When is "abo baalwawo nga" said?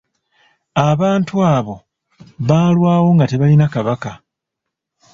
1.55-3.25